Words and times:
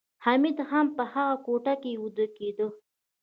حمید 0.25 0.57
هم 0.71 0.87
په 0.95 1.03
هغه 1.13 1.35
کوټه 1.45 1.73
کې 1.81 1.91
ویده 2.01 2.27
کېده 2.37 2.67